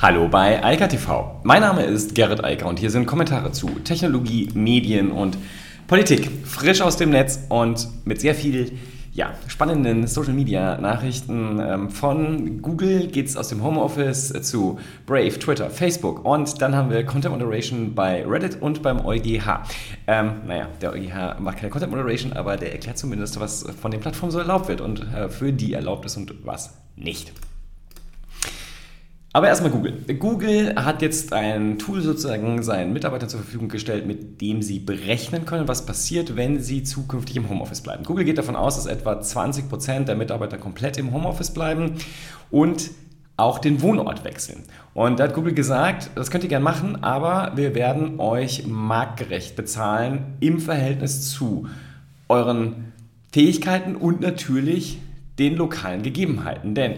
Hallo 0.00 0.28
bei 0.28 0.62
Eika 0.64 0.86
TV. 0.86 1.40
Mein 1.42 1.60
Name 1.60 1.82
ist 1.82 2.14
Gerrit 2.14 2.44
Eiker 2.44 2.66
und 2.66 2.78
hier 2.78 2.88
sind 2.88 3.04
Kommentare 3.04 3.50
zu 3.50 3.66
Technologie, 3.82 4.48
Medien 4.54 5.10
und 5.10 5.36
Politik. 5.88 6.30
Frisch 6.44 6.80
aus 6.82 6.96
dem 6.96 7.10
Netz 7.10 7.40
und 7.48 7.88
mit 8.04 8.20
sehr 8.20 8.36
viel 8.36 8.78
ja, 9.12 9.34
spannenden 9.48 10.06
Social 10.06 10.34
Media 10.34 10.78
Nachrichten. 10.80 11.58
Ähm, 11.60 11.90
von 11.90 12.62
Google 12.62 13.08
geht 13.08 13.26
es 13.26 13.36
aus 13.36 13.48
dem 13.48 13.64
Homeoffice 13.64 14.32
zu 14.42 14.78
Brave, 15.04 15.36
Twitter, 15.36 15.68
Facebook 15.68 16.24
und 16.24 16.62
dann 16.62 16.76
haben 16.76 16.90
wir 16.90 17.04
Content 17.04 17.34
Moderation 17.34 17.96
bei 17.96 18.24
Reddit 18.24 18.62
und 18.62 18.84
beim 18.84 19.04
EuGH. 19.04 19.64
Ähm, 20.06 20.42
naja, 20.46 20.68
der 20.80 20.92
EuGH 20.92 21.40
macht 21.40 21.56
keine 21.56 21.70
Content 21.70 21.90
Moderation, 21.90 22.34
aber 22.34 22.56
der 22.56 22.70
erklärt 22.70 22.98
zumindest, 22.98 23.40
was 23.40 23.64
von 23.82 23.90
den 23.90 23.98
Plattformen 23.98 24.30
so 24.30 24.38
erlaubt 24.38 24.68
wird 24.68 24.80
und 24.80 25.12
äh, 25.12 25.28
für 25.28 25.52
die 25.52 25.72
erlaubt 25.72 26.06
ist 26.06 26.16
und 26.16 26.32
was 26.44 26.78
nicht. 26.94 27.32
Aber 29.32 29.48
erstmal 29.48 29.70
Google. 29.70 29.92
Google 30.18 30.74
hat 30.76 31.02
jetzt 31.02 31.34
ein 31.34 31.78
Tool 31.78 32.00
sozusagen 32.00 32.62
seinen 32.62 32.94
Mitarbeitern 32.94 33.28
zur 33.28 33.40
Verfügung 33.40 33.68
gestellt, 33.68 34.06
mit 34.06 34.40
dem 34.40 34.62
sie 34.62 34.78
berechnen 34.78 35.44
können, 35.44 35.68
was 35.68 35.84
passiert, 35.84 36.34
wenn 36.34 36.60
sie 36.60 36.82
zukünftig 36.82 37.36
im 37.36 37.48
Homeoffice 37.48 37.82
bleiben. 37.82 38.04
Google 38.04 38.24
geht 38.24 38.38
davon 38.38 38.56
aus, 38.56 38.76
dass 38.76 38.86
etwa 38.86 39.20
20 39.20 39.68
Prozent 39.68 40.08
der 40.08 40.16
Mitarbeiter 40.16 40.56
komplett 40.56 40.96
im 40.96 41.12
Homeoffice 41.12 41.52
bleiben 41.52 41.96
und 42.50 42.90
auch 43.36 43.58
den 43.58 43.82
Wohnort 43.82 44.24
wechseln. 44.24 44.64
Und 44.94 45.20
da 45.20 45.24
hat 45.24 45.34
Google 45.34 45.54
gesagt, 45.54 46.10
das 46.14 46.30
könnt 46.30 46.42
ihr 46.42 46.50
gerne 46.50 46.64
machen, 46.64 47.04
aber 47.04 47.52
wir 47.54 47.74
werden 47.74 48.18
euch 48.18 48.66
marktgerecht 48.66 49.54
bezahlen 49.56 50.36
im 50.40 50.58
Verhältnis 50.58 51.30
zu 51.30 51.68
euren 52.28 52.92
Fähigkeiten 53.30 53.94
und 53.94 54.20
natürlich 54.22 54.98
den 55.38 55.54
lokalen 55.54 56.02
Gegebenheiten. 56.02 56.74
Denn 56.74 56.94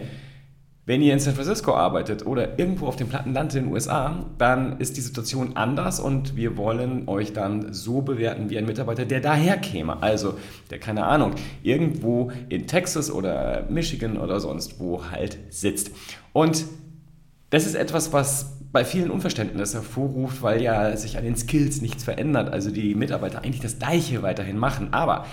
wenn 0.91 1.03
ihr 1.03 1.13
in 1.13 1.21
San 1.21 1.37
Francisco 1.37 1.73
arbeitet 1.73 2.27
oder 2.27 2.59
irgendwo 2.59 2.89
auf 2.89 2.97
dem 2.97 3.07
platten 3.07 3.33
Land 3.33 3.55
in 3.55 3.67
den 3.67 3.73
USA, 3.73 4.27
dann 4.39 4.81
ist 4.81 4.97
die 4.97 5.01
Situation 5.01 5.57
anders 5.57 6.01
und 6.01 6.35
wir 6.35 6.57
wollen 6.57 7.07
euch 7.07 7.33
dann 7.33 7.73
so 7.73 8.03
bewerten 8.03 8.51
wie 8.51 8.59
ein 8.59 8.67
Mitarbeiter, 8.67 9.05
der 9.05 9.21
daher 9.21 9.57
käme. 9.59 10.03
Also, 10.03 10.35
der 10.69 10.81
keine 10.81 11.05
Ahnung, 11.07 11.37
irgendwo 11.63 12.33
in 12.49 12.67
Texas 12.67 13.09
oder 13.09 13.69
Michigan 13.71 14.17
oder 14.17 14.41
sonst 14.41 14.81
wo 14.81 15.05
halt 15.13 15.39
sitzt. 15.51 15.93
Und 16.33 16.65
das 17.51 17.67
ist 17.67 17.77
etwas, 17.77 18.13
was 18.13 18.59
bei 18.73 18.85
vielen 18.85 19.13
Unverständnis 19.13 19.75
hervorruft, 19.75 20.43
weil 20.43 20.61
ja 20.61 20.97
sich 20.97 21.17
an 21.17 21.23
den 21.23 21.37
Skills 21.37 21.83
nichts 21.83 22.03
verändert. 22.03 22.53
Also 22.53 22.73
die 22.73 22.97
Mitarbeiter 22.97 23.45
eigentlich 23.45 23.61
das 23.61 23.79
Gleiche 23.79 24.25
weiterhin 24.25 24.59
machen. 24.59 24.93
Aber 24.93 25.25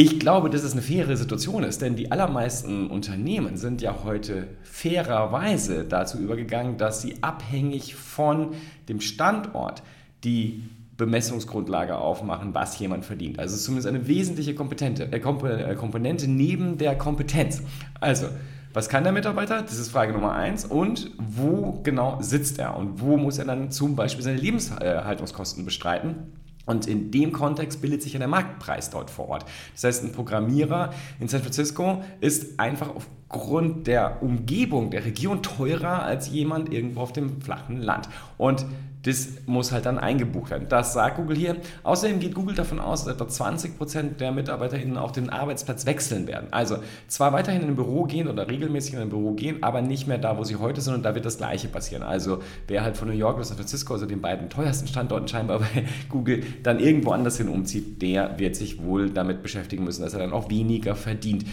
ich 0.00 0.20
glaube, 0.20 0.48
dass 0.48 0.62
es 0.62 0.74
eine 0.74 0.82
faire 0.82 1.16
Situation 1.16 1.64
ist, 1.64 1.82
denn 1.82 1.96
die 1.96 2.12
allermeisten 2.12 2.86
Unternehmen 2.86 3.56
sind 3.56 3.82
ja 3.82 4.04
heute 4.04 4.46
fairerweise 4.62 5.82
dazu 5.82 6.18
übergegangen, 6.18 6.76
dass 6.76 7.02
sie 7.02 7.16
abhängig 7.20 7.96
von 7.96 8.54
dem 8.88 9.00
Standort 9.00 9.82
die 10.22 10.62
Bemessungsgrundlage 10.96 11.98
aufmachen, 11.98 12.54
was 12.54 12.78
jemand 12.78 13.06
verdient. 13.06 13.40
Also 13.40 13.56
zumindest 13.56 13.88
eine 13.88 14.06
wesentliche 14.06 14.52
äh, 14.52 15.16
äh, 15.16 15.74
Komponente 15.74 16.28
neben 16.28 16.78
der 16.78 16.96
Kompetenz. 16.96 17.64
Also, 17.98 18.28
was 18.72 18.88
kann 18.88 19.02
der 19.02 19.12
Mitarbeiter? 19.12 19.62
Das 19.62 19.80
ist 19.80 19.90
Frage 19.90 20.12
Nummer 20.12 20.32
eins. 20.32 20.64
Und 20.64 21.10
wo 21.18 21.80
genau 21.82 22.18
sitzt 22.20 22.60
er? 22.60 22.76
Und 22.76 23.00
wo 23.00 23.16
muss 23.16 23.38
er 23.38 23.46
dann 23.46 23.72
zum 23.72 23.96
Beispiel 23.96 24.22
seine 24.22 24.38
Lebenshaltungskosten 24.38 25.64
bestreiten? 25.64 26.34
Und 26.68 26.86
in 26.86 27.10
dem 27.10 27.32
Kontext 27.32 27.80
bildet 27.80 28.02
sich 28.02 28.12
ja 28.12 28.18
der 28.18 28.28
Marktpreis 28.28 28.90
dort 28.90 29.10
vor 29.10 29.28
Ort. 29.28 29.46
Das 29.72 29.84
heißt, 29.84 30.04
ein 30.04 30.12
Programmierer 30.12 30.92
in 31.18 31.26
San 31.26 31.40
Francisco 31.40 32.04
ist 32.20 32.60
einfach 32.60 32.90
aufgrund 33.30 33.86
der 33.86 34.22
Umgebung 34.22 34.90
der 34.90 35.06
Region 35.06 35.42
teurer 35.42 36.02
als 36.02 36.30
jemand 36.30 36.70
irgendwo 36.70 37.00
auf 37.00 37.12
dem 37.12 37.40
flachen 37.40 37.78
Land. 37.78 38.10
Und 38.36 38.66
das 39.02 39.28
muss 39.46 39.70
halt 39.72 39.86
dann 39.86 39.98
eingebucht 39.98 40.50
werden. 40.50 40.66
Das 40.68 40.92
sagt 40.92 41.16
Google 41.16 41.36
hier. 41.36 41.56
Außerdem 41.84 42.18
geht 42.18 42.34
Google 42.34 42.54
davon 42.54 42.80
aus, 42.80 43.04
dass 43.04 43.14
etwa 43.14 43.24
20% 43.24 44.16
der 44.16 44.32
MitarbeiterInnen 44.32 44.96
auch 44.96 45.12
den 45.12 45.30
Arbeitsplatz 45.30 45.86
wechseln 45.86 46.26
werden. 46.26 46.48
Also 46.50 46.78
zwar 47.06 47.32
weiterhin 47.32 47.62
in 47.62 47.68
ein 47.68 47.76
Büro 47.76 48.04
gehen 48.04 48.28
oder 48.28 48.48
regelmäßig 48.48 48.94
in 48.94 49.00
ein 49.00 49.08
Büro 49.08 49.32
gehen, 49.32 49.62
aber 49.62 49.82
nicht 49.82 50.08
mehr 50.08 50.18
da, 50.18 50.36
wo 50.36 50.44
sie 50.44 50.56
heute 50.56 50.80
sind 50.80 50.94
und 50.94 51.04
da 51.04 51.14
wird 51.14 51.24
das 51.24 51.38
Gleiche 51.38 51.68
passieren. 51.68 52.02
Also 52.02 52.42
wer 52.66 52.82
halt 52.82 52.96
von 52.96 53.08
New 53.08 53.14
York 53.14 53.36
oder 53.36 53.44
San 53.44 53.56
Francisco, 53.56 53.94
also 53.94 54.06
den 54.06 54.20
beiden 54.20 54.50
teuersten 54.50 54.88
Standorten 54.88 55.28
scheinbar 55.28 55.58
bei 55.74 55.84
Google, 56.08 56.42
dann 56.62 56.80
irgendwo 56.80 57.12
anders 57.12 57.36
hin 57.38 57.48
umzieht, 57.48 58.02
der 58.02 58.38
wird 58.38 58.56
sich 58.56 58.82
wohl 58.82 59.10
damit 59.10 59.42
beschäftigen 59.42 59.84
müssen, 59.84 60.02
dass 60.02 60.12
er 60.12 60.20
dann 60.20 60.32
auch 60.32 60.50
weniger 60.50 60.96
verdient. 60.96 61.44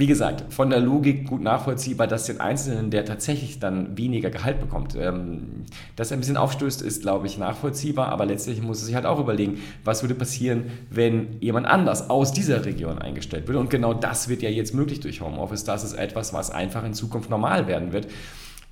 Wie 0.00 0.06
gesagt, 0.06 0.50
von 0.50 0.70
der 0.70 0.80
Logik 0.80 1.28
gut 1.28 1.42
nachvollziehbar, 1.42 2.06
dass 2.06 2.24
den 2.24 2.40
Einzelnen, 2.40 2.90
der 2.90 3.04
tatsächlich 3.04 3.58
dann 3.58 3.98
weniger 3.98 4.30
Gehalt 4.30 4.58
bekommt, 4.58 4.96
ähm, 4.98 5.66
dass 5.94 6.10
er 6.10 6.16
ein 6.16 6.20
bisschen 6.20 6.38
aufstößt, 6.38 6.80
ist, 6.80 7.02
glaube 7.02 7.26
ich, 7.26 7.36
nachvollziehbar. 7.36 8.08
Aber 8.08 8.24
letztlich 8.24 8.62
muss 8.62 8.80
er 8.80 8.86
sich 8.86 8.94
halt 8.94 9.04
auch 9.04 9.20
überlegen, 9.20 9.60
was 9.84 10.02
würde 10.02 10.14
passieren, 10.14 10.70
wenn 10.88 11.38
jemand 11.40 11.66
anders 11.66 12.08
aus 12.08 12.32
dieser 12.32 12.64
Region 12.64 12.98
eingestellt 12.98 13.46
würde. 13.46 13.58
Und 13.58 13.68
genau 13.68 13.92
das 13.92 14.30
wird 14.30 14.40
ja 14.40 14.48
jetzt 14.48 14.72
möglich 14.72 15.00
durch 15.00 15.20
Homeoffice. 15.20 15.64
Das 15.64 15.84
ist 15.84 15.92
etwas, 15.92 16.32
was 16.32 16.50
einfach 16.50 16.82
in 16.82 16.94
Zukunft 16.94 17.28
normal 17.28 17.66
werden 17.66 17.92
wird. 17.92 18.06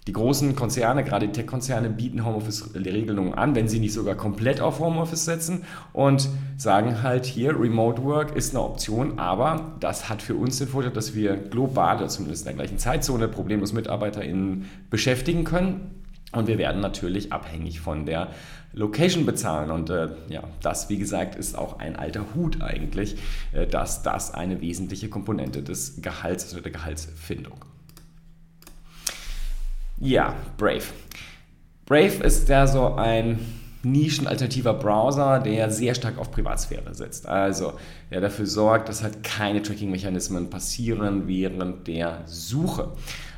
Die 0.09 0.15
großen 0.15 0.57
Konzerne, 0.57 1.05
gerade 1.05 1.27
die 1.27 1.33
Tech-Konzerne, 1.33 1.91
bieten 1.91 2.25
Homeoffice-Regelungen 2.25 3.35
an, 3.35 3.55
wenn 3.55 3.69
sie 3.69 3.79
nicht 3.79 3.93
sogar 3.93 4.15
komplett 4.15 4.59
auf 4.59 4.81
Homeoffice 4.81 5.27
setzen 5.27 5.65
und 5.93 6.31
sagen 6.57 7.03
halt 7.03 7.27
hier, 7.27 7.51
Remote 7.61 8.03
Work 8.05 8.35
ist 8.35 8.55
eine 8.55 8.65
Option, 8.65 9.19
aber 9.19 9.73
das 9.81 10.09
hat 10.09 10.23
für 10.23 10.35
uns 10.35 10.57
den 10.57 10.69
Vorteil, 10.69 10.93
dass 10.93 11.15
wir 11.15 11.37
global 11.37 12.09
zumindest 12.09 12.45
in 12.45 12.47
der 12.47 12.55
gleichen 12.55 12.79
Zeitzone 12.79 13.29
problemlos 13.29 13.75
MitarbeiterInnen 13.75 14.71
beschäftigen 14.89 15.45
können. 15.45 15.91
Und 16.33 16.47
wir 16.47 16.57
werden 16.57 16.81
natürlich 16.81 17.31
abhängig 17.31 17.81
von 17.81 18.07
der 18.07 18.29
Location 18.73 19.27
bezahlen. 19.27 19.71
Und 19.71 19.91
äh, 19.91 20.09
ja, 20.31 20.43
das, 20.63 20.89
wie 20.89 20.97
gesagt, 20.97 21.37
ist 21.37 21.55
auch 21.55 21.81
ein 21.81 21.97
alter 21.97 22.25
Hut 22.35 22.63
eigentlich, 22.63 23.17
äh, 23.53 23.67
dass 23.67 24.03
das 24.03 24.33
eine 24.33 24.63
wesentliche 24.63 25.11
Komponente 25.11 25.63
des 25.63 26.01
Gehalts 26.01 26.51
oder 26.55 26.63
der 26.63 26.73
Gehaltsfindung. 26.73 27.68
Ja, 30.01 30.35
Brave. 30.57 30.85
Brave 31.87 32.23
ist 32.25 32.49
ja 32.49 32.67
so 32.67 32.95
ein 32.95 33.39
nischenalternativer 33.83 34.75
Browser, 34.75 35.41
der 35.41 35.71
sehr 35.71 35.95
stark 35.95 36.19
auf 36.19 36.31
Privatsphäre 36.31 36.95
setzt. 36.95 37.27
Also 37.27 37.75
der 38.11 38.21
dafür 38.21 38.47
sorgt, 38.47 38.89
dass 38.89 39.03
halt 39.03 39.23
keine 39.23 39.63
Tracking-Mechanismen 39.63 40.51
passieren 40.51 41.27
während 41.27 41.87
der 41.87 42.23
Suche. 42.27 42.93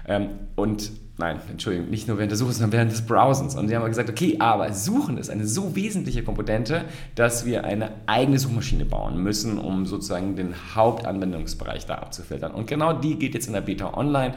Ähm, 0.06 0.30
und 0.56 0.90
Nein, 1.20 1.38
Entschuldigung, 1.50 1.90
nicht 1.90 2.08
nur 2.08 2.16
während 2.16 2.30
der 2.30 2.38
Suche, 2.38 2.54
sondern 2.54 2.72
während 2.72 2.92
des 2.92 3.02
Browsens. 3.02 3.54
Und 3.54 3.68
sie 3.68 3.76
haben 3.76 3.84
gesagt, 3.84 4.08
okay, 4.08 4.36
aber 4.38 4.72
Suchen 4.72 5.18
ist 5.18 5.28
eine 5.28 5.46
so 5.46 5.76
wesentliche 5.76 6.22
Komponente, 6.22 6.86
dass 7.14 7.44
wir 7.44 7.64
eine 7.64 7.90
eigene 8.06 8.38
Suchmaschine 8.38 8.86
bauen 8.86 9.22
müssen, 9.22 9.58
um 9.58 9.84
sozusagen 9.84 10.34
den 10.34 10.54
Hauptanwendungsbereich 10.74 11.84
da 11.84 11.96
abzufiltern. 11.96 12.52
Und 12.52 12.68
genau 12.68 12.94
die 12.94 13.18
geht 13.18 13.34
jetzt 13.34 13.48
in 13.48 13.52
der 13.52 13.60
Beta 13.60 13.92
online. 13.92 14.32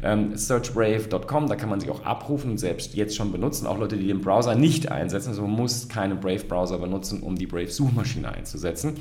Ähm, 0.00 0.36
searchbrave.com, 0.36 1.48
da 1.48 1.56
kann 1.56 1.68
man 1.68 1.80
sie 1.80 1.90
auch 1.90 2.04
abrufen 2.04 2.52
und 2.52 2.58
selbst 2.58 2.94
jetzt 2.94 3.16
schon 3.16 3.32
benutzen. 3.32 3.66
Auch 3.66 3.78
Leute, 3.78 3.96
die 3.96 4.06
den 4.06 4.20
Browser 4.20 4.54
nicht 4.54 4.92
einsetzen. 4.92 5.30
Also 5.30 5.42
man 5.42 5.50
muss 5.50 5.88
keine 5.88 6.14
Brave-Browser 6.14 6.78
benutzen, 6.78 7.20
um 7.20 7.34
die 7.34 7.46
Brave-Suchmaschine 7.46 8.32
einzusetzen. 8.32 8.94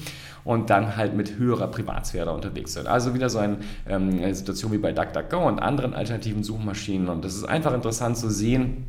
Und 0.43 0.71
dann 0.71 0.95
halt 0.95 1.13
mit 1.15 1.37
höherer 1.37 1.67
Privatsphäre 1.67 2.33
unterwegs 2.33 2.73
sein. 2.73 2.87
Also 2.87 3.13
wieder 3.13 3.29
so 3.29 3.37
eine 3.37 3.57
ähm, 3.87 4.33
Situation 4.33 4.71
wie 4.71 4.79
bei 4.79 4.91
DuckDuckGo 4.91 5.47
und 5.47 5.59
anderen 5.59 5.93
alternativen 5.93 6.43
Suchmaschinen. 6.43 7.09
Und 7.09 7.23
das 7.27 7.35
ist 7.35 7.45
einfach 7.45 7.73
interessant 7.73 8.17
zu 8.17 8.29
sehen, 8.29 8.85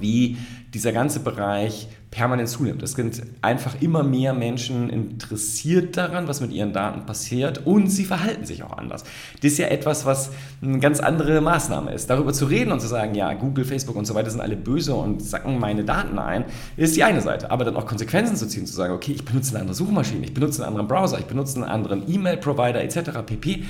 wie 0.00 0.36
dieser 0.74 0.92
ganze 0.92 1.20
Bereich 1.20 1.88
permanent 2.10 2.48
zunimmt. 2.48 2.82
Es 2.82 2.92
sind 2.92 3.22
einfach 3.42 3.80
immer 3.80 4.02
mehr 4.02 4.32
Menschen 4.32 4.90
interessiert 4.90 5.96
daran, 5.96 6.26
was 6.28 6.40
mit 6.40 6.52
ihren 6.52 6.72
Daten 6.72 7.06
passiert 7.06 7.66
und 7.66 7.88
sie 7.88 8.04
verhalten 8.04 8.44
sich 8.44 8.62
auch 8.62 8.76
anders. 8.76 9.04
Das 9.40 9.52
ist 9.52 9.58
ja 9.58 9.68
etwas, 9.68 10.06
was 10.06 10.30
eine 10.62 10.78
ganz 10.78 11.00
andere 11.00 11.40
Maßnahme 11.40 11.92
ist. 11.92 12.08
Darüber 12.08 12.32
zu 12.32 12.46
reden 12.46 12.72
und 12.72 12.80
zu 12.80 12.86
sagen, 12.86 13.14
ja, 13.14 13.32
Google, 13.34 13.64
Facebook 13.64 13.96
und 13.96 14.06
so 14.06 14.14
weiter 14.14 14.30
sind 14.30 14.40
alle 14.40 14.56
böse 14.56 14.94
und 14.94 15.22
sacken 15.22 15.58
meine 15.58 15.84
Daten 15.84 16.18
ein, 16.18 16.44
ist 16.76 16.96
die 16.96 17.04
eine 17.04 17.20
Seite. 17.20 17.50
Aber 17.50 17.64
dann 17.64 17.76
auch 17.76 17.86
Konsequenzen 17.86 18.36
zu 18.36 18.46
ziehen, 18.48 18.66
zu 18.66 18.74
sagen, 18.74 18.94
okay, 18.94 19.12
ich 19.12 19.24
benutze 19.24 19.50
eine 19.50 19.60
andere 19.60 19.74
Suchmaschine, 19.74 20.24
ich 20.24 20.34
benutze 20.34 20.62
einen 20.62 20.68
anderen 20.68 20.88
Browser, 20.88 21.18
ich 21.18 21.26
benutze 21.26 21.56
einen 21.56 21.64
anderen 21.64 22.10
E-Mail-Provider 22.10 22.82
etc. 22.82 23.10
pp 23.24 23.64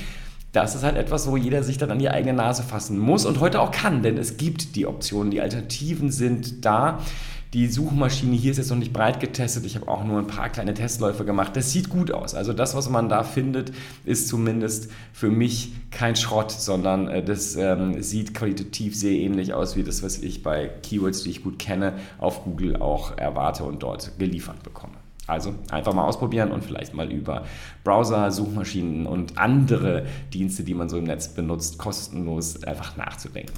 das 0.53 0.75
ist 0.75 0.83
halt 0.83 0.97
etwas, 0.97 1.31
wo 1.31 1.37
jeder 1.37 1.63
sich 1.63 1.79
dann 1.79 1.91
an 1.91 1.99
die 1.99 2.09
eigene 2.09 2.33
Nase 2.33 2.63
fassen 2.63 2.99
muss 2.99 3.27
und 3.27 3.41
heute 3.41 3.61
auch 3.61 3.71
kann, 3.71 4.03
denn 4.03 4.17
es 4.17 4.37
gibt 4.37 4.77
die 4.77 4.87
Optionen, 4.87 5.31
die 5.31 5.41
Alternativen 5.41 6.11
sind 6.11 6.65
da. 6.65 7.01
Die 7.55 7.67
Suchmaschine 7.67 8.37
hier 8.37 8.51
ist 8.51 8.59
jetzt 8.59 8.69
noch 8.69 8.77
nicht 8.77 8.93
breit 8.93 9.21
getestet. 9.21 9.65
Ich 9.65 9.75
habe 9.75 9.89
auch 9.89 10.05
nur 10.05 10.19
ein 10.19 10.27
paar 10.27 10.51
kleine 10.51 10.75
Testläufe 10.75 11.25
gemacht. 11.25 11.57
Das 11.57 11.73
sieht 11.73 11.89
gut 11.89 12.11
aus. 12.11 12.35
Also 12.35 12.53
das, 12.53 12.75
was 12.75 12.91
man 12.91 13.09
da 13.09 13.23
findet, 13.23 13.73
ist 14.05 14.29
zumindest 14.29 14.91
für 15.15 15.31
mich 15.31 15.73
kein 15.91 16.15
Schrott, 16.15 16.51
sondern 16.51 17.09
äh, 17.09 17.25
das 17.25 17.57
ähm, 17.57 18.03
sieht 18.03 18.35
qualitativ 18.35 18.95
sehr 18.95 19.13
ähnlich 19.13 19.55
aus 19.55 19.77
wie 19.77 19.83
das, 19.83 20.03
was 20.03 20.19
ich 20.19 20.43
bei 20.43 20.69
Keywords, 20.69 21.23
die 21.23 21.31
ich 21.31 21.43
gut 21.43 21.59
kenne, 21.59 21.95
auf 22.19 22.45
Google 22.45 22.77
auch 22.77 23.17
erwarte 23.17 23.65
und 23.65 23.83
dort 23.83 24.19
geliefert 24.19 24.63
bekomme. 24.63 24.95
Also 25.29 25.55
einfach 25.71 25.93
mal 25.93 26.05
ausprobieren 26.05 26.51
und 26.51 26.65
vielleicht 26.65 26.95
mal 26.95 27.13
über 27.13 27.45
Browser, 27.85 28.31
Suchmaschinen 28.31 29.07
und 29.07 29.39
andere 29.39 30.07
Dienste, 30.33 30.65
die 30.65 30.75
man 30.75 30.89
so 30.89 30.99
im 30.99 31.05
Netz 31.05 31.29
benutzt, 31.29 31.79
kostenlos 31.79 32.65
einfach 32.65 32.97
nachzudenken. 32.97 33.53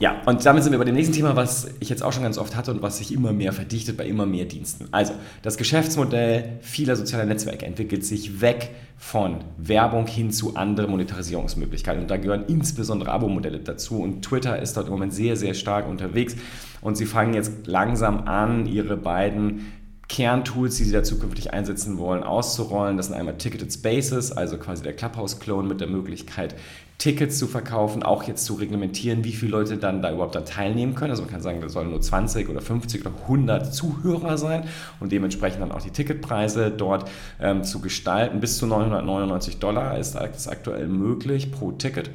Ja, 0.00 0.22
und 0.26 0.46
damit 0.46 0.62
sind 0.62 0.70
wir 0.70 0.78
bei 0.78 0.84
dem 0.84 0.94
nächsten 0.94 1.12
Thema, 1.12 1.34
was 1.34 1.66
ich 1.80 1.88
jetzt 1.88 2.04
auch 2.04 2.12
schon 2.12 2.22
ganz 2.22 2.38
oft 2.38 2.54
hatte 2.54 2.70
und 2.70 2.82
was 2.82 2.98
sich 2.98 3.12
immer 3.12 3.32
mehr 3.32 3.52
verdichtet 3.52 3.96
bei 3.96 4.06
immer 4.06 4.26
mehr 4.26 4.44
Diensten. 4.44 4.86
Also, 4.92 5.12
das 5.42 5.56
Geschäftsmodell 5.56 6.58
vieler 6.60 6.94
sozialer 6.94 7.24
Netzwerke 7.24 7.66
entwickelt 7.66 8.04
sich 8.04 8.40
weg 8.40 8.70
von 8.96 9.38
Werbung 9.56 10.06
hin 10.06 10.30
zu 10.30 10.54
anderen 10.54 10.92
Monetarisierungsmöglichkeiten. 10.92 12.02
Und 12.02 12.10
da 12.12 12.16
gehören 12.16 12.44
insbesondere 12.46 13.10
Abo-Modelle 13.10 13.58
dazu. 13.58 14.00
Und 14.00 14.22
Twitter 14.22 14.62
ist 14.62 14.76
dort 14.76 14.86
im 14.86 14.92
Moment 14.92 15.14
sehr, 15.14 15.34
sehr 15.34 15.54
stark 15.54 15.88
unterwegs. 15.88 16.36
Und 16.80 16.96
sie 16.96 17.06
fangen 17.06 17.34
jetzt 17.34 17.66
langsam 17.66 18.28
an, 18.28 18.66
ihre 18.66 18.96
beiden 18.96 19.66
Kerntools, 20.08 20.76
die 20.76 20.84
sie 20.84 20.92
da 20.92 21.02
zukünftig 21.02 21.52
einsetzen 21.52 21.98
wollen, 21.98 22.22
auszurollen. 22.22 22.96
Das 22.96 23.06
sind 23.06 23.14
einmal 23.14 23.36
Ticketed 23.36 23.72
Spaces, 23.72 24.32
also 24.32 24.58
quasi 24.58 24.82
der 24.82 24.96
Clubhouse-Clone 24.96 25.68
mit 25.68 25.80
der 25.80 25.88
Möglichkeit, 25.88 26.54
Tickets 26.98 27.38
zu 27.38 27.46
verkaufen, 27.46 28.02
auch 28.02 28.24
jetzt 28.24 28.44
zu 28.44 28.54
reglementieren, 28.54 29.22
wie 29.22 29.32
viele 29.32 29.52
Leute 29.52 29.76
dann 29.76 30.02
da 30.02 30.12
überhaupt 30.12 30.34
da 30.34 30.40
teilnehmen 30.40 30.96
können. 30.96 31.12
Also 31.12 31.22
man 31.22 31.30
kann 31.30 31.40
sagen, 31.40 31.60
da 31.60 31.68
sollen 31.68 31.90
nur 31.90 32.00
20 32.00 32.48
oder 32.48 32.60
50 32.60 33.02
oder 33.02 33.14
100 33.22 33.72
Zuhörer 33.72 34.36
sein 34.36 34.64
und 34.98 35.12
dementsprechend 35.12 35.62
dann 35.62 35.70
auch 35.70 35.80
die 35.80 35.90
Ticketpreise 35.90 36.72
dort 36.72 37.08
ähm, 37.40 37.62
zu 37.62 37.80
gestalten. 37.80 38.40
Bis 38.40 38.58
zu 38.58 38.66
999 38.66 39.58
Dollar 39.58 39.96
ist 39.96 40.16
das 40.16 40.48
aktuell 40.48 40.88
möglich 40.88 41.52
pro 41.52 41.70
Ticket. 41.70 42.10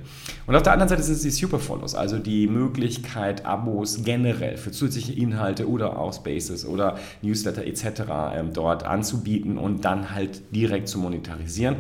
Und 0.48 0.56
auf 0.58 0.64
der 0.64 0.74
anderen 0.74 0.90
Seite 0.90 1.04
sind 1.04 1.16
es 1.16 1.22
die 1.22 1.32
Superfollows, 1.32 1.96
also 1.96 2.20
die 2.20 2.48
Möglichkeit, 2.48 3.46
Abos 3.46 4.04
generell 4.04 4.58
für 4.58 4.72
zusätzliche 4.72 5.14
Inhalte 5.14 5.70
oder 5.70 5.98
auch 5.98 6.14
Spaces 6.14 6.66
oder 6.66 6.98
Newsletter 7.22 7.66
etc. 7.66 8.02
Ähm, 8.36 8.50
dort 8.52 8.84
anzubieten 8.84 9.58
und 9.58 9.86
dann 9.86 10.14
halt 10.14 10.54
direkt 10.54 10.90
zu 10.90 11.00
monetarisieren. 11.00 11.78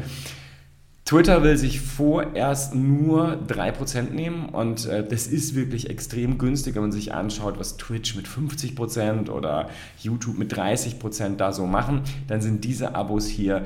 Twitter 1.06 1.44
will 1.44 1.58
sich 1.58 1.82
vorerst 1.82 2.76
nur 2.76 3.38
3% 3.48 4.12
nehmen 4.12 4.48
und 4.48 4.86
äh, 4.86 5.06
das 5.06 5.28
ist 5.28 5.54
wirklich 5.54 5.90
extrem 5.90 6.38
günstig, 6.38 6.76
wenn 6.76 6.84
man 6.84 6.92
sich 6.94 7.14
anschaut, 7.14 7.60
was 7.60 7.76
Twitch 7.76 8.16
mit 8.16 8.26
50% 8.26 9.30
oder 9.30 9.70
YouTube 10.00 10.38
mit 10.38 10.54
30% 10.54 11.36
da 11.36 11.52
so 11.52 11.66
machen, 11.66 12.04
dann 12.28 12.42
sind 12.42 12.64
diese 12.64 12.96
Abos 12.96 13.28
hier 13.28 13.66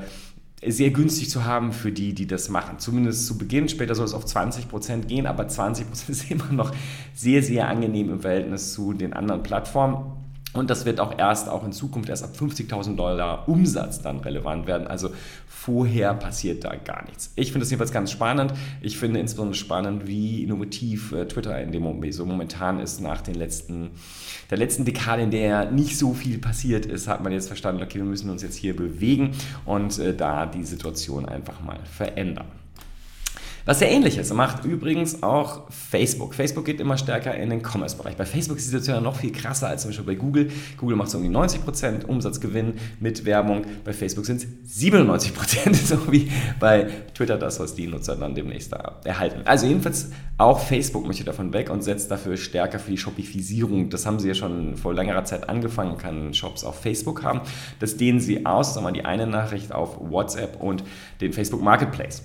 sehr 0.66 0.90
günstig 0.90 1.30
zu 1.30 1.44
haben 1.44 1.72
für 1.72 1.92
die, 1.92 2.12
die 2.12 2.26
das 2.26 2.48
machen. 2.48 2.80
Zumindest 2.80 3.26
zu 3.26 3.38
Beginn, 3.38 3.68
später 3.68 3.94
soll 3.94 4.06
es 4.06 4.14
auf 4.14 4.24
20% 4.24 5.06
gehen, 5.06 5.26
aber 5.26 5.44
20% 5.44 5.84
ist 6.08 6.30
immer 6.32 6.52
noch 6.52 6.72
sehr, 7.14 7.44
sehr 7.44 7.68
angenehm 7.68 8.10
im 8.10 8.20
Verhältnis 8.20 8.72
zu 8.72 8.92
den 8.92 9.12
anderen 9.12 9.44
Plattformen. 9.44 10.27
Und 10.58 10.70
das 10.70 10.84
wird 10.84 10.98
auch 10.98 11.16
erst 11.16 11.48
auch 11.48 11.64
in 11.64 11.70
Zukunft 11.70 12.08
erst 12.08 12.24
ab 12.24 12.30
50.000 12.36 12.96
Dollar 12.96 13.48
Umsatz 13.48 14.02
dann 14.02 14.18
relevant 14.18 14.66
werden. 14.66 14.88
Also 14.88 15.10
vorher 15.46 16.14
passiert 16.14 16.64
da 16.64 16.74
gar 16.74 17.04
nichts. 17.04 17.32
Ich 17.36 17.52
finde 17.52 17.62
es 17.62 17.70
jedenfalls 17.70 17.92
ganz 17.92 18.10
spannend. 18.10 18.52
Ich 18.80 18.98
finde 18.98 19.20
insbesondere 19.20 19.54
spannend, 19.54 20.08
wie 20.08 20.42
innovativ 20.42 21.12
äh, 21.12 21.28
Twitter 21.28 21.62
in 21.62 21.70
dem 21.70 21.84
Moment 21.84 22.12
so 22.12 22.26
momentan 22.26 22.80
ist 22.80 23.00
nach 23.00 23.20
den 23.20 23.36
letzten, 23.36 23.90
der 24.50 24.58
letzten 24.58 24.84
Dekade, 24.84 25.22
in 25.22 25.30
der 25.30 25.70
nicht 25.70 25.96
so 25.96 26.12
viel 26.12 26.38
passiert 26.38 26.86
ist, 26.86 27.06
hat 27.06 27.22
man 27.22 27.32
jetzt 27.32 27.46
verstanden, 27.46 27.80
okay, 27.80 27.98
wir 27.98 28.04
müssen 28.04 28.28
uns 28.28 28.42
jetzt 28.42 28.56
hier 28.56 28.74
bewegen 28.74 29.36
und 29.64 29.96
äh, 30.00 30.12
da 30.12 30.44
die 30.44 30.64
Situation 30.64 31.26
einfach 31.26 31.60
mal 31.60 31.78
verändern. 31.84 32.46
Was 33.68 33.80
sehr 33.80 33.90
ähnliches 33.90 34.32
macht 34.32 34.64
übrigens 34.64 35.22
auch 35.22 35.70
Facebook. 35.70 36.34
Facebook 36.34 36.64
geht 36.64 36.80
immer 36.80 36.96
stärker 36.96 37.34
in 37.34 37.50
den 37.50 37.60
Commerce-Bereich. 37.62 38.16
Bei 38.16 38.24
Facebook 38.24 38.56
ist 38.56 38.64
die 38.64 38.70
Situation 38.70 39.04
noch 39.04 39.16
viel 39.16 39.30
krasser 39.30 39.68
als 39.68 39.82
zum 39.82 39.90
Beispiel 39.90 40.06
bei 40.06 40.14
Google. 40.14 40.50
Google 40.78 40.96
macht 40.96 41.10
so 41.10 41.18
um 41.18 41.24
die 41.24 41.28
90% 41.28 42.06
Umsatzgewinn 42.06 42.78
mit 42.98 43.26
Werbung. 43.26 43.66
Bei 43.84 43.92
Facebook 43.92 44.24
sind 44.24 44.42
es 44.42 44.82
97%, 44.82 45.74
so 45.74 46.10
wie 46.10 46.32
bei 46.58 46.88
Twitter 47.12 47.36
das, 47.36 47.60
was 47.60 47.74
die 47.74 47.86
Nutzer 47.88 48.16
dann 48.16 48.34
demnächst 48.34 48.72
da 48.72 49.02
erhalten. 49.04 49.42
Also 49.44 49.66
jedenfalls 49.66 50.12
auch 50.38 50.60
Facebook 50.60 51.06
möchte 51.06 51.24
davon 51.24 51.52
weg 51.52 51.68
und 51.68 51.84
setzt 51.84 52.10
dafür 52.10 52.38
stärker 52.38 52.78
für 52.78 52.92
die 52.92 52.96
Shopifisierung. 52.96 53.90
Das 53.90 54.06
haben 54.06 54.18
sie 54.18 54.28
ja 54.28 54.34
schon 54.34 54.78
vor 54.78 54.94
längerer 54.94 55.24
Zeit 55.24 55.46
angefangen, 55.46 55.98
kann 55.98 56.32
Shops 56.32 56.64
auf 56.64 56.80
Facebook 56.80 57.22
haben. 57.22 57.42
Das 57.80 57.98
dehnen 57.98 58.20
sie 58.20 58.46
aus, 58.46 58.72
sagen 58.72 58.86
wir 58.86 58.92
mal 58.92 58.98
die 58.98 59.04
eine 59.04 59.26
Nachricht 59.26 59.72
auf 59.72 59.98
WhatsApp 60.00 60.58
und 60.58 60.84
den 61.20 61.34
Facebook 61.34 61.60
Marketplace. 61.60 62.22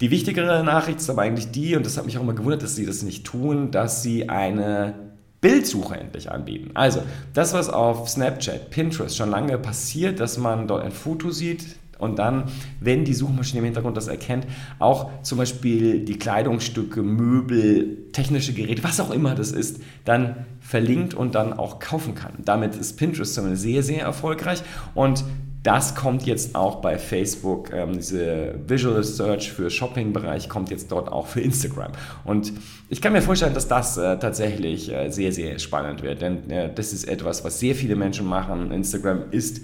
Die 0.00 0.10
wichtigere 0.10 0.64
Nachricht 0.64 0.98
ist 1.00 1.10
aber 1.10 1.22
eigentlich 1.22 1.50
die, 1.50 1.76
und 1.76 1.84
das 1.84 1.96
hat 1.98 2.06
mich 2.06 2.16
auch 2.16 2.22
immer 2.22 2.32
gewundert, 2.32 2.62
dass 2.62 2.74
sie 2.74 2.86
das 2.86 3.02
nicht 3.02 3.24
tun, 3.24 3.70
dass 3.70 4.02
sie 4.02 4.28
eine 4.28 4.94
Bildsuche 5.40 5.96
endlich 5.96 6.30
anbieten. 6.30 6.70
Also, 6.74 7.02
das, 7.34 7.52
was 7.52 7.68
auf 7.68 8.08
Snapchat, 8.08 8.70
Pinterest 8.70 9.16
schon 9.16 9.30
lange 9.30 9.58
passiert, 9.58 10.20
dass 10.20 10.38
man 10.38 10.66
dort 10.68 10.84
ein 10.84 10.92
Foto 10.92 11.30
sieht, 11.30 11.64
und 12.00 12.18
dann, 12.18 12.44
wenn 12.80 13.04
die 13.04 13.12
Suchmaschine 13.12 13.58
im 13.58 13.66
Hintergrund 13.66 13.96
das 13.96 14.08
erkennt, 14.08 14.46
auch 14.78 15.10
zum 15.22 15.36
Beispiel 15.38 16.02
die 16.02 16.18
Kleidungsstücke, 16.18 17.02
Möbel, 17.02 18.08
technische 18.12 18.54
Geräte, 18.54 18.82
was 18.82 19.00
auch 19.00 19.10
immer 19.10 19.34
das 19.34 19.52
ist, 19.52 19.80
dann 20.06 20.46
verlinkt 20.60 21.12
und 21.12 21.34
dann 21.34 21.52
auch 21.52 21.78
kaufen 21.78 22.14
kann. 22.14 22.32
Damit 22.44 22.74
ist 22.74 22.96
Pinterest 22.96 23.34
zumindest 23.34 23.62
sehr, 23.62 23.82
sehr 23.82 24.02
erfolgreich 24.02 24.62
und 24.94 25.24
das 25.62 25.94
kommt 25.94 26.24
jetzt 26.24 26.54
auch 26.54 26.76
bei 26.76 26.98
Facebook, 26.98 27.70
ähm, 27.72 27.94
diese 27.94 28.54
Visual 28.66 29.02
Search 29.04 29.52
für 29.52 29.68
Shopping-Bereich 29.68 30.48
kommt 30.48 30.70
jetzt 30.70 30.90
dort 30.90 31.12
auch 31.12 31.26
für 31.26 31.40
Instagram. 31.40 31.92
Und 32.24 32.52
ich 32.88 33.02
kann 33.02 33.12
mir 33.12 33.20
vorstellen, 33.20 33.52
dass 33.52 33.68
das 33.68 33.98
äh, 33.98 34.18
tatsächlich 34.18 34.90
äh, 34.90 35.10
sehr, 35.10 35.32
sehr 35.32 35.58
spannend 35.58 36.02
wird, 36.02 36.22
denn 36.22 36.48
äh, 36.50 36.72
das 36.72 36.92
ist 36.92 37.04
etwas, 37.04 37.44
was 37.44 37.60
sehr 37.60 37.74
viele 37.74 37.94
Menschen 37.94 38.26
machen. 38.26 38.72
Instagram 38.72 39.24
ist 39.30 39.60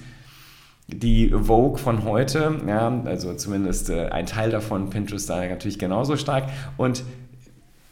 die 0.88 1.31
Vogue 1.31 1.78
von 1.78 2.04
heute, 2.04 2.60
ja, 2.66 3.02
also 3.06 3.34
zumindest 3.34 3.90
äh, 3.90 4.06
ein 4.06 4.26
Teil 4.26 4.50
davon, 4.50 4.90
Pinterest 4.90 5.28
da 5.28 5.44
natürlich 5.44 5.78
genauso 5.78 6.16
stark. 6.16 6.44
Und 6.76 7.04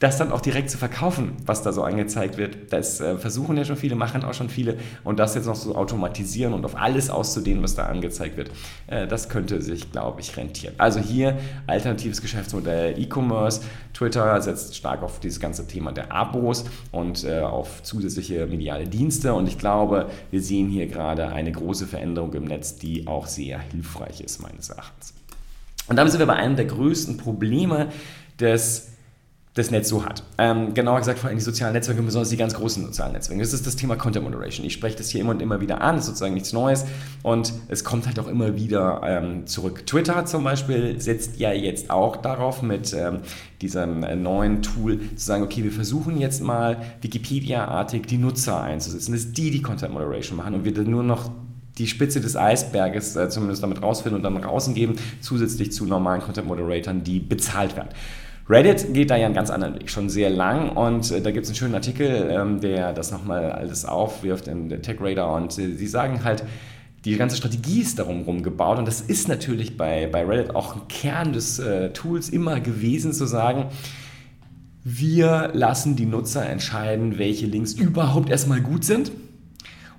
das 0.04 0.18
dann 0.18 0.32
auch 0.32 0.42
direkt 0.42 0.68
zu 0.68 0.76
verkaufen, 0.76 1.32
was 1.46 1.62
da 1.62 1.72
so 1.72 1.82
angezeigt 1.82 2.36
wird. 2.36 2.72
Das 2.74 3.00
äh, 3.00 3.16
versuchen 3.16 3.56
ja 3.56 3.64
schon 3.64 3.76
viele, 3.76 3.94
machen 3.94 4.22
auch 4.22 4.34
schon 4.34 4.50
viele. 4.50 4.76
Und 5.02 5.18
das 5.18 5.34
jetzt 5.34 5.46
noch 5.46 5.54
so 5.54 5.74
automatisieren 5.74 6.52
und 6.52 6.64
auf 6.66 6.76
alles 6.76 7.08
auszudehnen, 7.08 7.62
was 7.62 7.74
da 7.74 7.86
angezeigt 7.86 8.36
wird, 8.36 8.50
äh, 8.86 9.06
das 9.06 9.30
könnte 9.30 9.62
sich, 9.62 9.90
glaube 9.92 10.20
ich, 10.20 10.36
rentieren. 10.36 10.74
Also 10.76 11.00
hier 11.00 11.38
alternatives 11.66 12.20
Geschäftsmodell 12.20 13.00
E-Commerce. 13.00 13.62
Twitter 13.94 14.42
setzt 14.42 14.76
stark 14.76 15.02
auf 15.02 15.20
dieses 15.20 15.40
ganze 15.40 15.66
Thema 15.66 15.90
der 15.90 16.12
Abos 16.12 16.66
und 16.92 17.24
äh, 17.24 17.40
auf 17.40 17.82
zusätzliche 17.82 18.46
mediale 18.46 18.86
Dienste. 18.86 19.32
Und 19.32 19.46
ich 19.46 19.58
glaube, 19.58 20.10
wir 20.30 20.42
sehen 20.42 20.68
hier 20.68 20.86
gerade 20.86 21.28
eine 21.28 21.50
große 21.50 21.86
Veränderung 21.86 22.34
im 22.34 22.44
Netz, 22.44 22.76
die 22.76 23.06
auch 23.06 23.26
sehr 23.26 23.58
hilfreich 23.58 24.20
ist, 24.20 24.42
meines 24.42 24.68
Erachtens. 24.68 25.14
Und 25.88 25.96
damit 25.96 26.12
sind 26.12 26.18
wir 26.18 26.26
bei 26.26 26.34
einem 26.34 26.56
der 26.56 26.66
größten 26.66 27.16
Probleme 27.16 27.88
des 28.38 28.93
das 29.54 29.70
Netz 29.70 29.88
so 29.88 30.04
hat. 30.04 30.24
Ähm, 30.36 30.74
genauer 30.74 30.98
gesagt 30.98 31.20
vor 31.20 31.28
allem 31.28 31.38
die 31.38 31.44
sozialen 31.44 31.74
Netzwerke, 31.74 32.02
besonders 32.02 32.28
die 32.28 32.36
ganz 32.36 32.54
großen 32.54 32.84
sozialen 32.84 33.12
Netzwerke. 33.12 33.40
Das 33.40 33.52
ist 33.52 33.64
das 33.64 33.76
Thema 33.76 33.94
Content 33.94 34.24
Moderation. 34.24 34.66
Ich 34.66 34.72
spreche 34.72 34.96
das 34.96 35.10
hier 35.10 35.20
immer 35.20 35.30
und 35.30 35.40
immer 35.40 35.60
wieder 35.60 35.80
an, 35.80 35.98
ist 35.98 36.06
sozusagen 36.06 36.34
nichts 36.34 36.52
Neues 36.52 36.84
und 37.22 37.52
es 37.68 37.84
kommt 37.84 38.06
halt 38.06 38.18
auch 38.18 38.26
immer 38.26 38.56
wieder 38.56 39.02
ähm, 39.04 39.46
zurück. 39.46 39.86
Twitter 39.86 40.26
zum 40.26 40.42
Beispiel 40.42 41.00
setzt 41.00 41.38
ja 41.38 41.52
jetzt 41.52 41.88
auch 41.90 42.16
darauf 42.16 42.62
mit 42.62 42.92
ähm, 42.94 43.20
diesem 43.62 44.02
äh, 44.02 44.16
neuen 44.16 44.60
Tool 44.62 44.98
zu 45.14 45.24
sagen, 45.24 45.44
okay, 45.44 45.62
wir 45.62 45.72
versuchen 45.72 46.18
jetzt 46.18 46.42
mal 46.42 46.78
Wikipedia-artig 47.02 48.06
die 48.06 48.18
Nutzer 48.18 48.60
einzusetzen, 48.60 49.12
dass 49.12 49.32
die 49.32 49.52
die 49.52 49.62
Content 49.62 49.94
Moderation 49.94 50.36
machen 50.36 50.54
und 50.54 50.64
wir 50.64 50.74
dann 50.74 50.90
nur 50.90 51.04
noch 51.04 51.30
die 51.78 51.86
Spitze 51.86 52.20
des 52.20 52.36
Eisberges 52.36 53.14
äh, 53.14 53.28
zumindest 53.28 53.62
damit 53.62 53.82
rausfinden 53.82 54.16
und 54.16 54.22
dann 54.24 54.42
draußen 54.42 54.74
geben, 54.74 54.96
zusätzlich 55.20 55.70
zu 55.70 55.86
normalen 55.86 56.22
Content 56.22 56.48
Moderatoren, 56.48 57.04
die 57.04 57.20
bezahlt 57.20 57.76
werden. 57.76 57.90
Reddit 58.48 58.92
geht 58.92 59.10
da 59.10 59.16
ja 59.16 59.26
einen 59.26 59.34
ganz 59.34 59.50
anderen 59.50 59.74
Weg, 59.74 59.88
schon 59.88 60.10
sehr 60.10 60.30
lang. 60.30 60.70
Und 60.76 61.10
äh, 61.10 61.20
da 61.20 61.30
gibt 61.30 61.44
es 61.44 61.50
einen 61.50 61.56
schönen 61.56 61.74
Artikel, 61.74 62.28
ähm, 62.30 62.60
der 62.60 62.92
das 62.92 63.10
nochmal 63.10 63.52
alles 63.52 63.84
aufwirft 63.84 64.48
in 64.48 64.68
der 64.68 64.82
Tech 64.82 64.96
Radar. 65.00 65.32
Und 65.34 65.58
äh, 65.58 65.74
sie 65.74 65.86
sagen 65.86 66.24
halt, 66.24 66.44
die 67.04 67.16
ganze 67.16 67.36
Strategie 67.36 67.80
ist 67.80 67.98
darum 67.98 68.22
rum 68.22 68.42
gebaut 68.42 68.78
und 68.78 68.88
das 68.88 69.02
ist 69.02 69.28
natürlich 69.28 69.76
bei, 69.76 70.06
bei 70.06 70.24
Reddit 70.24 70.54
auch 70.54 70.74
ein 70.74 70.88
Kern 70.88 71.34
des 71.34 71.58
äh, 71.58 71.90
Tools 71.90 72.30
immer 72.30 72.60
gewesen, 72.60 73.12
zu 73.12 73.26
sagen, 73.26 73.66
wir 74.84 75.50
lassen 75.52 75.96
die 75.96 76.06
Nutzer 76.06 76.46
entscheiden, 76.48 77.18
welche 77.18 77.46
Links 77.46 77.72
überhaupt 77.74 78.30
erstmal 78.30 78.60
gut 78.60 78.84
sind. 78.84 79.12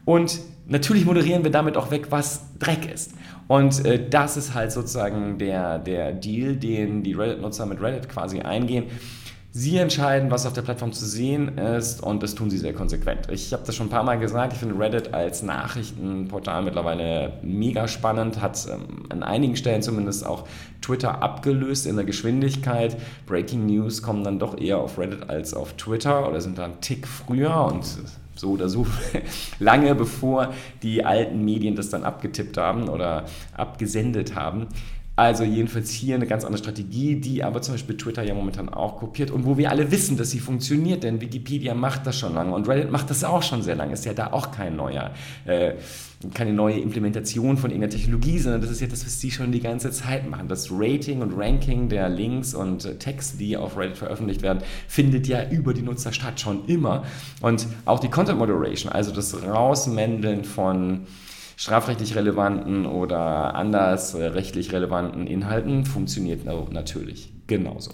Und 0.03 0.39
natürlich 0.67 1.05
moderieren 1.05 1.43
wir 1.43 1.51
damit 1.51 1.77
auch 1.77 1.91
weg, 1.91 2.07
was 2.10 2.57
Dreck 2.60 2.91
ist. 2.91 3.13
Und 3.48 3.86
äh, 3.86 4.10
das 4.10 4.38
ist 4.38 4.53
halt 4.53 4.72
sozusagen 4.72 5.38
der, 5.38 5.79
der 5.79 6.12
Deal, 6.12 6.55
den 6.55 7.03
die 7.03 7.13
Reddit-Nutzer 7.13 7.65
mit 7.65 7.81
Reddit 7.81 8.10
quasi 8.10 8.41
eingehen. 8.41 8.86
Sie 9.57 9.77
entscheiden, 9.77 10.31
was 10.31 10.45
auf 10.45 10.51
der 10.51 10.63
Plattform 10.63 10.91
zu 10.91 11.05
sehen 11.05 11.57
ist 11.57 12.03
und 12.03 12.22
das 12.22 12.36
tun 12.36 12.50
sie 12.50 12.57
sehr 12.57 12.74
konsequent. 12.74 13.29
Ich 13.31 13.53
habe 13.53 13.63
das 13.65 13.74
schon 13.74 13.88
ein 13.88 13.89
paar 13.89 14.03
Mal 14.03 14.19
gesagt, 14.19 14.51
ich 14.51 14.60
finde 14.60 14.77
Reddit 14.77 15.13
als 15.13 15.43
Nachrichtenportal 15.43 16.62
mittlerweile 16.62 17.39
mega 17.41 17.88
spannend, 17.88 18.41
hat 18.41 18.67
ähm, 18.69 19.05
an 19.07 19.24
einigen 19.24 19.55
Stellen 19.55 19.81
zumindest 19.81 20.25
auch 20.25 20.45
Twitter 20.81 21.24
abgelöst 21.24 21.86
in 21.86 21.95
der 21.95 22.03
Geschwindigkeit. 22.03 22.98
Breaking 23.27 23.65
News 23.65 24.01
kommen 24.01 24.25
dann 24.25 24.39
doch 24.39 24.60
eher 24.60 24.79
auf 24.79 25.00
Reddit 25.00 25.29
als 25.29 25.53
auf 25.53 25.72
Twitter 25.77 26.27
oder 26.27 26.41
sind 26.41 26.57
da 26.57 26.65
einen 26.65 26.81
Tick 26.81 27.07
früher 27.07 27.55
und 27.63 27.86
so 28.35 28.51
oder 28.51 28.69
so 28.69 28.85
lange 29.59 29.95
bevor 29.95 30.53
die 30.83 31.03
alten 31.03 31.43
Medien 31.43 31.75
das 31.75 31.89
dann 31.89 32.03
abgetippt 32.03 32.57
haben 32.57 32.89
oder 32.89 33.25
abgesendet 33.53 34.35
haben. 34.35 34.67
Also 35.17 35.45
jedenfalls 35.45 35.91
hier 35.91 36.15
eine 36.15 36.27
ganz 36.27 36.43
andere 36.43 36.62
Strategie, 36.62 37.15
die 37.15 37.41
aber 37.41 37.62
zum 37.62 37.75
Beispiel 37.75 37.95
Twitter 37.95 38.24
ja 38.24 38.34
momentan 38.34 38.67
auch 38.67 38.98
kopiert 38.98 39.31
und 39.31 39.45
wo 39.45 39.57
wir 39.57 39.69
alle 39.69 39.89
wissen, 39.89 40.17
dass 40.17 40.31
sie 40.31 40.39
funktioniert, 40.39 41.03
denn 41.03 41.22
Wikipedia 41.22 41.74
macht 41.74 42.05
das 42.05 42.19
schon 42.19 42.34
lange 42.34 42.53
und 42.53 42.67
Reddit 42.67 42.91
macht 42.91 43.10
das 43.10 43.24
auch 43.24 43.41
schon 43.41 43.62
sehr 43.62 43.75
lange. 43.75 43.93
Ist 43.93 44.03
ja 44.03 44.13
da 44.13 44.34
auch 44.34 44.51
kein 44.51 44.75
neuer, 44.75 45.12
äh, 45.45 45.75
keine 46.34 46.51
neue 46.51 46.79
Implementation 46.79 47.55
von 47.55 47.72
irgendeiner 47.72 47.93
Technologie, 47.93 48.39
sondern 48.39 48.60
das 48.60 48.72
ist 48.72 48.81
ja 48.81 48.88
das, 48.88 49.05
was 49.05 49.22
sie 49.22 49.31
schon 49.31 49.53
die 49.53 49.62
ganze 49.62 49.91
Zeit 49.91 50.29
machen. 50.29 50.50
Das 50.50 50.69
Rating 50.69 51.22
und 51.22 51.31
Ranking 51.38 51.88
der 51.88 52.10
Links 52.10 52.53
und 52.53 52.84
äh, 52.84 52.95
Texte, 52.95 53.38
die 53.38 53.55
auf 53.55 53.77
Reddit 53.77 53.98
veröffentlicht 53.98 54.41
werden, 54.41 54.63
findet 54.89 55.27
ja 55.27 55.50
über 55.50 55.74
die 55.74 55.81
Nutzer 55.81 56.12
statt, 56.12 56.41
schon 56.41 56.65
immer. 56.67 57.05
Und 57.39 57.67
auch 57.86 58.01
die 58.01 58.10
Content 58.10 58.38
Moderation, 58.38 58.91
also 58.91 59.12
das 59.12 59.41
Rausmändeln 59.43 60.43
von 60.43 61.07
strafrechtlich 61.55 62.15
relevanten 62.15 62.85
oder 62.85 63.55
anders 63.55 64.13
äh, 64.13 64.25
rechtlich 64.25 64.71
relevanten 64.74 65.27
Inhalten 65.27 65.85
funktioniert 65.85 66.45
natürlich 66.45 67.31
genauso. 67.47 67.91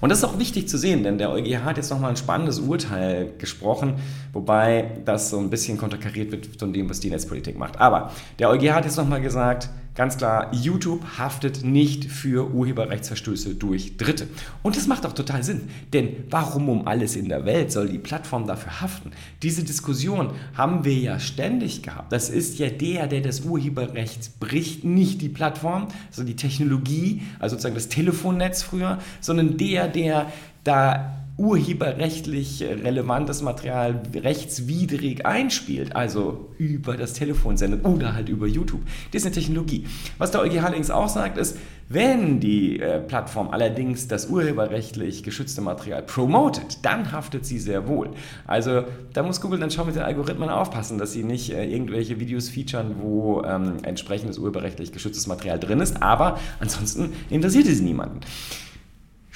Und 0.00 0.10
das 0.10 0.18
ist 0.18 0.24
auch 0.24 0.38
wichtig 0.38 0.68
zu 0.68 0.76
sehen, 0.76 1.02
denn 1.02 1.18
der 1.18 1.30
EuGH 1.30 1.64
hat 1.64 1.78
jetzt 1.78 1.90
nochmal 1.90 2.10
ein 2.10 2.16
spannendes 2.16 2.60
Urteil 2.60 3.32
gesprochen, 3.38 3.94
wobei 4.32 4.98
das 5.04 5.30
so 5.30 5.38
ein 5.38 5.48
bisschen 5.48 5.78
konterkariert 5.78 6.32
wird 6.32 6.48
von 6.58 6.72
dem, 6.72 6.90
was 6.90 7.00
die 7.00 7.10
Netzpolitik 7.10 7.58
macht. 7.58 7.80
Aber 7.80 8.12
der 8.38 8.50
EuGH 8.50 8.74
hat 8.74 8.84
jetzt 8.84 8.98
nochmal 8.98 9.22
gesagt, 9.22 9.70
Ganz 9.96 10.18
klar, 10.18 10.52
YouTube 10.52 11.02
haftet 11.16 11.64
nicht 11.64 12.04
für 12.04 12.50
Urheberrechtsverstöße 12.52 13.54
durch 13.54 13.96
Dritte. 13.96 14.28
Und 14.62 14.76
das 14.76 14.86
macht 14.86 15.06
auch 15.06 15.14
total 15.14 15.42
Sinn. 15.42 15.70
Denn 15.94 16.24
warum 16.28 16.68
um 16.68 16.86
alles 16.86 17.16
in 17.16 17.30
der 17.30 17.46
Welt 17.46 17.72
soll 17.72 17.88
die 17.88 17.98
Plattform 17.98 18.46
dafür 18.46 18.82
haften? 18.82 19.12
Diese 19.42 19.64
Diskussion 19.64 20.32
haben 20.54 20.84
wir 20.84 20.92
ja 20.92 21.18
ständig 21.18 21.82
gehabt. 21.82 22.12
Das 22.12 22.28
ist 22.28 22.58
ja 22.58 22.68
der, 22.68 23.06
der 23.06 23.22
das 23.22 23.40
Urheberrecht 23.40 24.38
bricht, 24.38 24.84
nicht 24.84 25.22
die 25.22 25.30
Plattform, 25.30 25.88
also 26.08 26.24
die 26.24 26.36
Technologie, 26.36 27.22
also 27.38 27.54
sozusagen 27.54 27.74
das 27.74 27.88
Telefonnetz 27.88 28.62
früher, 28.62 28.98
sondern 29.22 29.56
der, 29.56 29.88
der 29.88 30.30
da 30.62 31.25
urheberrechtlich 31.38 32.62
relevantes 32.62 33.42
Material 33.42 34.00
rechtswidrig 34.14 35.26
einspielt, 35.26 35.94
also 35.94 36.48
über 36.56 36.96
das 36.96 37.12
Telefon 37.12 37.58
sendet 37.58 37.84
oder 37.84 38.14
halt 38.14 38.30
über 38.30 38.46
YouTube. 38.46 38.80
Das 39.12 39.22
ist 39.22 39.26
eine 39.26 39.34
Technologie. 39.34 39.84
Was 40.16 40.30
der 40.30 40.40
EuGH 40.40 40.64
allerdings 40.64 40.90
auch 40.90 41.08
sagt, 41.08 41.36
ist, 41.36 41.58
wenn 41.88 42.40
die 42.40 42.80
äh, 42.80 43.00
Plattform 43.00 43.50
allerdings 43.50 44.08
das 44.08 44.26
urheberrechtlich 44.26 45.22
geschützte 45.22 45.60
Material 45.60 46.02
promotet, 46.02 46.78
dann 46.84 47.12
haftet 47.12 47.44
sie 47.44 47.58
sehr 47.58 47.86
wohl. 47.86 48.10
Also 48.46 48.84
da 49.12 49.22
muss 49.22 49.40
Google 49.40 49.60
dann 49.60 49.70
schon 49.70 49.86
mit 49.86 49.94
den 49.94 50.02
Algorithmen 50.02 50.48
aufpassen, 50.48 50.98
dass 50.98 51.12
sie 51.12 51.22
nicht 51.22 51.52
äh, 51.52 51.64
irgendwelche 51.64 52.18
Videos 52.18 52.48
featuren, 52.48 52.96
wo 53.00 53.42
ähm, 53.44 53.74
entsprechendes 53.82 54.38
urheberrechtlich 54.38 54.90
geschütztes 54.90 55.26
Material 55.26 55.60
drin 55.60 55.80
ist, 55.80 56.02
aber 56.02 56.40
ansonsten 56.60 57.12
interessiert 57.30 57.66
es 57.66 57.80
niemanden. 57.80 58.20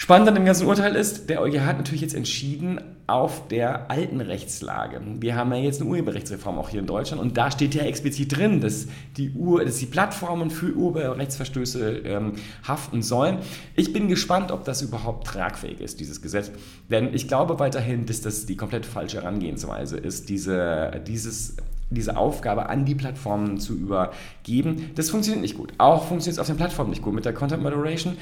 Spannend 0.00 0.28
an 0.28 0.35
dem 0.35 0.47
ganzen 0.47 0.66
Urteil 0.66 0.97
ist, 0.97 1.28
der 1.28 1.42
EuGH 1.42 1.61
hat 1.61 1.76
natürlich 1.76 2.00
jetzt 2.00 2.14
entschieden 2.14 2.80
auf 3.07 3.49
der 3.49 3.90
alten 3.90 4.23
Rechtslage. 4.23 4.99
Wir 5.19 5.37
haben 5.37 5.52
ja 5.52 5.59
jetzt 5.59 5.83
eine 5.83 5.90
Urheberrechtsreform 5.90 6.59
auch 6.59 6.71
hier 6.71 6.80
in 6.80 6.87
Deutschland 6.87 7.21
und 7.21 7.37
da 7.37 7.50
steht 7.50 7.75
ja 7.75 7.83
explizit 7.83 8.35
drin, 8.35 8.62
dass 8.62 8.87
die, 9.19 9.30
Ur 9.33 9.62
dass 9.62 9.76
die 9.76 9.85
Plattformen 9.85 10.49
für 10.49 10.73
Urheberrechtsverstöße 10.73 11.99
ähm, 12.07 12.33
haften 12.66 13.02
sollen. 13.02 13.40
Ich 13.76 13.92
bin 13.92 14.09
gespannt, 14.09 14.52
ob 14.52 14.64
das 14.64 14.80
überhaupt 14.80 15.26
tragfähig 15.26 15.83
ist, 15.83 16.00
dieses 16.00 16.23
Gesetz. 16.23 16.50
Denn 16.88 17.12
ich 17.12 17.28
glaube 17.28 17.59
weiterhin, 17.59 18.07
dass 18.07 18.23
das 18.23 18.47
die 18.47 18.57
komplett 18.57 18.87
falsche 18.87 19.19
Herangehensweise 19.19 19.99
ist, 19.99 20.30
diese, 20.30 21.02
dieses 21.07 21.59
diese 21.90 22.16
Aufgabe 22.16 22.69
an 22.69 22.85
die 22.85 22.95
Plattformen 22.95 23.59
zu 23.59 23.75
übergeben. 23.75 24.92
Das 24.95 25.11
funktioniert 25.11 25.42
nicht 25.42 25.57
gut. 25.57 25.73
Auch 25.78 26.07
funktioniert 26.07 26.37
es 26.37 26.38
auf 26.38 26.47
den 26.47 26.57
Plattformen 26.57 26.90
nicht 26.90 27.02
gut. 27.02 27.12
Mit 27.12 27.25
der 27.25 27.35
Content 27.35 27.64
Moderation 27.64 28.16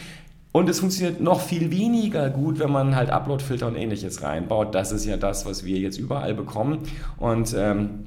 und 0.59 0.69
es 0.69 0.81
funktioniert 0.81 1.21
noch 1.21 1.41
viel 1.41 1.71
weniger 1.71 2.31
gut, 2.31 2.59
wenn 2.59 2.73
man 2.73 2.97
halt 2.97 3.11
Upload-Filter 3.11 3.69
und 3.69 3.77
ähnliches 3.77 4.23
reinbaut. 4.23 4.75
Das 4.75 4.91
ist 4.91 5.05
ja 5.05 5.17
das, 5.17 5.47
was 5.47 5.65
wir 5.65 5.79
jetzt 5.79 5.99
überall 5.99 6.35
bekommen. 6.35 6.81
Und 7.17 7.55
ähm, 7.57 8.07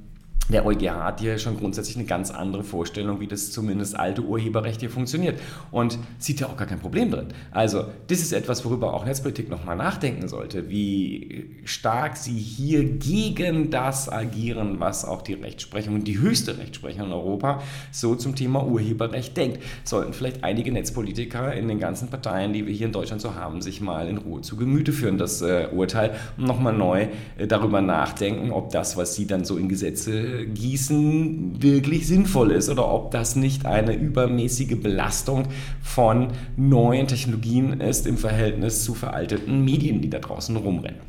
der 0.52 0.66
EuGH 0.66 1.04
hat 1.04 1.20
hier 1.20 1.38
schon 1.38 1.58
grundsätzlich 1.58 1.98
eine 1.98 2.06
ganz 2.06 2.32
andere 2.32 2.64
Vorstellung, 2.64 3.20
wie 3.20 3.28
das 3.28 3.52
zumindest 3.52 3.98
alte 3.98 4.22
Urheberrecht 4.22 4.80
hier 4.80 4.90
funktioniert 4.90 5.40
und 5.72 5.98
sieht 6.18 6.40
ja 6.40 6.48
auch 6.48 6.58
gar 6.58 6.68
kein 6.68 6.80
Problem 6.80 7.12
drin. 7.12 7.28
Also 7.52 7.86
das 8.08 8.20
ist 8.20 8.34
etwas, 8.34 8.66
worüber 8.66 8.94
auch 8.94 9.06
Netzpolitik 9.06 9.50
nochmal 9.50 9.76
nachdenken 9.76 10.28
sollte, 10.28 10.70
wie 10.70 11.62
stark 11.64 12.18
sie 12.18 12.38
hier 12.38 12.84
gegen 12.84 13.70
das 13.70 14.10
agieren, 14.10 14.80
was 14.80 15.06
auch 15.06 15.22
die 15.22 15.34
Rechtsprechung 15.34 16.04
die 16.04 16.20
höchste 16.20 16.58
Rechtsprechung 16.58 17.08
in 17.08 17.12
Europa 17.12 17.62
so 17.92 18.16
zum 18.16 18.36
Thema 18.36 18.66
Urheberrecht 18.66 19.36
denkt. 19.38 19.60
Sollten 19.84 20.14
vielleicht 20.14 20.44
einige 20.44 20.72
Netzpolitiker 20.72 21.54
in 21.54 21.68
den 21.68 21.80
ganzen 21.80 22.10
Parteien, 22.10 22.54
die 22.54 22.66
wir 22.66 22.74
hier 22.74 22.88
in 22.88 22.94
Deutschland 22.94 23.22
so 23.22 23.36
haben, 23.36 23.62
sich 23.62 23.82
mal 23.82 24.08
in 24.08 24.18
Ruhe 24.18 24.42
zu 24.42 24.56
Gemüte 24.56 24.92
führen, 24.94 25.18
das 25.18 25.42
äh, 25.42 25.68
Urteil, 25.72 26.12
und 26.38 26.46
nochmal 26.46 26.74
neu 26.74 27.08
äh, 27.38 27.48
darüber 27.48 27.82
nachdenken, 27.82 28.52
ob 28.52 28.72
das, 28.72 28.98
was 28.98 29.16
sie 29.16 29.28
dann 29.28 29.46
so 29.46 29.58
in 29.58 29.70
Gesetze 29.70 30.41
Gießen 30.46 31.62
wirklich 31.62 32.08
sinnvoll 32.08 32.52
ist 32.52 32.70
oder 32.70 32.92
ob 32.92 33.12
das 33.12 33.36
nicht 33.36 33.66
eine 33.66 33.94
übermäßige 33.94 34.82
Belastung 34.82 35.48
von 35.82 36.30
neuen 36.58 37.08
Technologien 37.08 37.80
ist 37.80 38.08
im 38.08 38.18
Verhältnis 38.18 38.84
zu 38.84 38.94
veralteten 38.94 39.64
Medien, 39.64 40.02
die 40.02 40.10
da 40.10 40.20
draußen 40.20 40.56
rumrennen. 40.56 41.02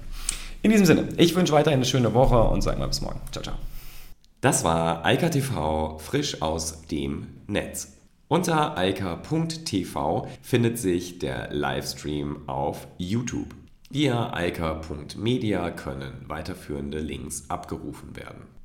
In 0.63 0.71
diesem 0.71 0.87
Sinne, 0.87 1.09
ich 1.17 1.35
wünsche 1.35 1.53
weiterhin 1.53 1.79
eine 1.79 1.87
schöne 1.87 2.15
Woche 2.15 2.41
und 2.43 2.63
sage 2.63 2.79
mal 2.79 2.87
bis 2.87 3.01
morgen. 3.01 3.21
Ciao, 3.33 3.43
ciao. 3.43 3.57
Das 4.41 4.65
war 4.65 5.05
Eika 5.05 5.29
TV 5.29 5.99
frisch 5.99 6.43
aus 6.43 6.83
dem 6.87 7.27
Netz. 7.47 7.97
Unter 8.29 8.79
eika.tv 8.79 10.27
findet 10.41 10.79
sich 10.79 11.19
der 11.19 11.53
Livestream 11.53 12.49
auf 12.49 12.89
YouTube. 12.97 13.55
Via 13.91 14.33
eika.media 14.33 15.71
können 15.71 16.25
weiterführende 16.29 16.99
Links 16.99 17.51
abgerufen 17.51 18.17
werden. 18.17 18.47